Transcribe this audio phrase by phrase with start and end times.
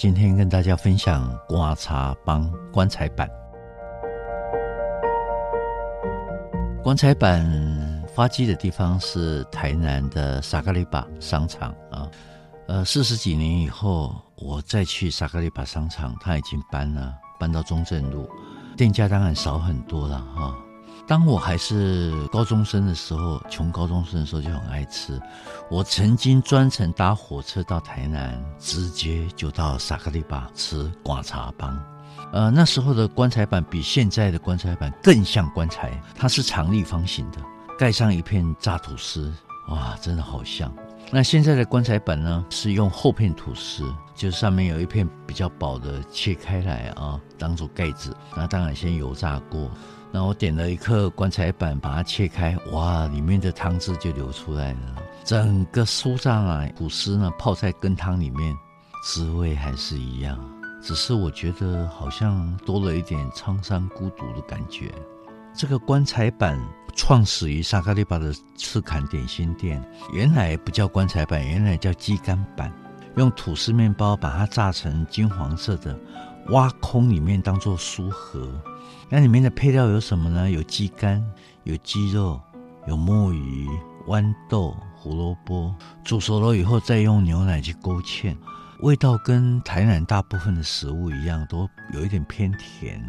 [0.00, 3.28] 今天跟大家分享刮茶帮棺材板。
[6.82, 7.44] 棺材板
[8.14, 12.08] 发迹的地方是台南的沙卡里巴商场啊。
[12.66, 18.26] 呃，四十几年以后，我再去沙卡里巴商场，它已经搬了，搬到中正路，
[18.78, 20.56] 店家当然少很多了哈。
[21.06, 25.20] 当我还是高中生的时候，穷高中生的时候就很爱吃。
[25.68, 31.76] 我曾经专程搭火车到台南，直接就到萨克利巴吃刮茶帮。
[32.32, 37.38] 呃，那时候的棺材板比现在的棺材板更像棺材，它是长立方形的，
[37.76, 39.32] 盖上一片炸土司，
[39.68, 40.72] 哇，真的好像。
[41.12, 48.16] 那现在的棺材板呢，是用厚片吐司，就上面有一片比较薄的切开来啊，当做盖子。
[48.36, 49.68] 那当然先油炸过。
[50.12, 55.02] 那我点了一颗棺材板，把它切开，哇，里面的汤汁就流出来了。
[55.24, 58.56] 整个酥炸啊，吐司呢泡在羹汤里面，
[59.04, 60.38] 滋味还是一样，
[60.80, 64.92] 只是我觉得好像多了一点沧桑孤独的感觉。
[65.52, 66.56] 这个棺材板
[67.00, 72.70] 创始于沙卡利巴的赤坎点心店，原来不叫棺材板，原来叫鸡肝板，
[73.16, 75.98] 用吐司面包把它炸成金黄色的，
[76.48, 78.52] 挖空里面当做酥盒。
[79.08, 80.50] 那里面的配料有什么呢？
[80.50, 81.24] 有鸡肝，
[81.64, 82.38] 有鸡肉，
[82.86, 83.66] 有墨鱼、
[84.06, 85.74] 豌豆、胡萝卜。
[86.04, 88.36] 煮熟了以后，再用牛奶去勾芡，
[88.80, 93.02] 味道跟台南大部分的食物一样，都有一点偏甜。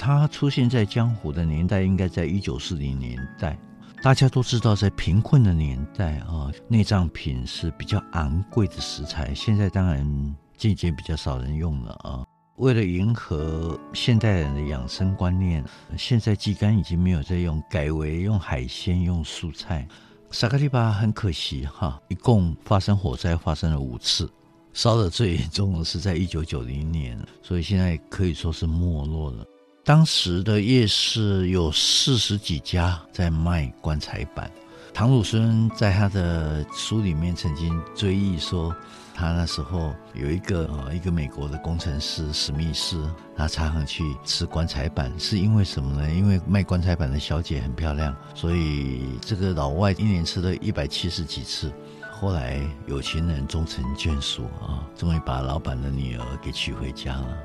[0.00, 3.58] 它出现在江湖的年代，应该在一九四零年代。
[4.02, 9.34] 大家都知道，在贫困的年代啊，内脏品是比较昂贵的食材。
[9.34, 12.24] 现在当然渐渐比较少人用了啊。
[12.56, 15.62] 为了迎合现代人的养生观念，
[15.98, 19.86] 现在鸡肝已经没有在用，改为用海鲜、用蔬菜。
[20.30, 24.32] 萨卡利巴很可惜哈，一共发生火灾发生了五次，
[24.72, 29.44] 烧的最严重的是在一九九零年，所以现在可以说是没落了。
[29.84, 34.50] 当时的夜市有四十几家在卖棺材板，
[34.92, 38.74] 唐鲁孙在他的书里面曾经追忆说。
[39.12, 46.10] 他那时候有一个呃，一个美国的工程师史密斯，他常常去吃棺材板，是因为什么呢？
[46.10, 51.70] 因为卖棺材板的小姐很漂亮，所以这个老外一年吃了一百七十几次。
[52.10, 57.36] 后来有情人终成眷属啊，终于把老板的女儿给娶回家了。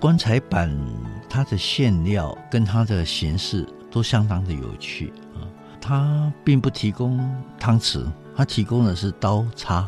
[0.00, 0.74] 棺材板
[1.28, 5.44] 它的馅料跟它的形式都相当的有趣啊，
[5.78, 7.18] 它并不提供
[7.58, 9.86] 汤匙，它提供的是刀叉。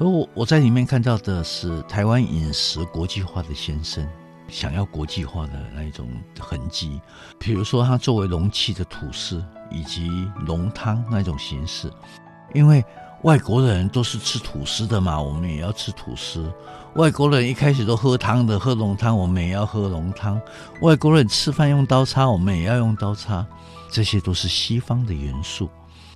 [0.00, 4.04] 而我我在里面看到的是台湾饮食国际化的先声，
[4.48, 6.08] 想要国际化的那一种
[6.40, 7.00] 痕迹。
[7.38, 11.88] 比如说，它作为容器的吐司，以及浓汤那种形式。
[12.52, 12.84] 因为
[13.22, 16.52] 外国人都是吃吐司的嘛，我们也要吃吐司。
[16.94, 20.40] 外国人一开始都喝汤的，喝浓汤，我们也要喝浓汤。
[20.80, 23.46] 外国人吃饭用刀叉，我们也要用刀叉。
[23.90, 25.68] 这些都是西方的元素。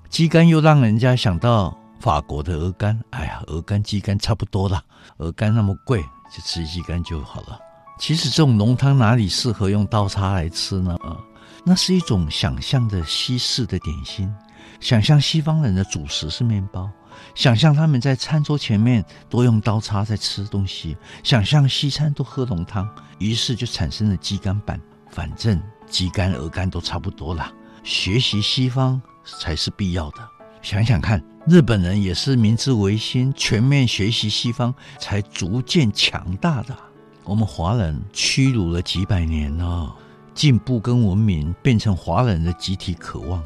[0.09, 1.77] 鸡肝又让人家想到。
[1.99, 4.83] 法国的鹅肝，哎呀，鹅肝、鸡肝差不多啦。
[5.17, 7.59] 鹅肝那么贵，就吃鸡肝就好了。
[7.99, 10.94] 其实这种浓汤哪里适合用刀叉来吃呢？
[11.03, 11.17] 啊，
[11.65, 14.33] 那是一种想象的西式的点心，
[14.81, 16.91] 想象西方人的主食是面包，
[17.34, 22.88] 想象他们在餐桌前面都用刀叉在吃东西，想象西餐都喝浓汤，
[23.19, 24.81] 于是就产生了鸡肝板。
[25.09, 27.50] 反正鸡肝、鹅肝都差不多啦，
[27.82, 30.19] 学习西方才是必要的。
[30.60, 36.76] 想想看，日本人也是明治维新，全面学习西方，才逐渐强大的。
[37.25, 39.94] 我们华人屈辱了几百年了，
[40.35, 43.43] 进步跟文明变成华人的集体渴望。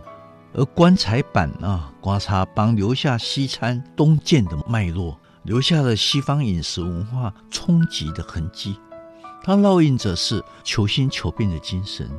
[0.52, 8.76] 而棺材板啊，刮擦帮留下西餐东渐的脉络，留下了西方饮食文化冲击的痕迹。
[9.42, 12.10] 它烙印着是求新求变的精神，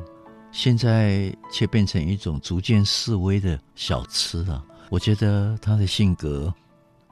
[0.52, 4.64] 现在却变成一种逐渐式微的小吃了。
[4.90, 6.54] 我觉得他的性格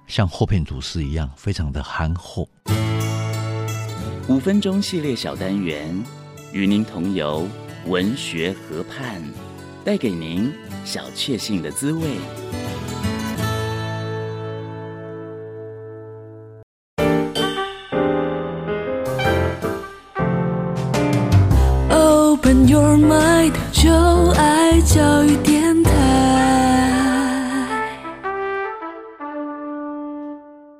[0.07, 2.49] 像厚片吐司一样，非常的憨厚。
[4.27, 6.03] 五分钟系列小单元，
[6.53, 7.47] 与您同游
[7.85, 9.21] 文学河畔，
[9.89, 10.53] 带给您
[10.85, 12.01] 小确幸的滋味。
[21.89, 23.91] Open your mind，就
[24.33, 25.35] 爱教育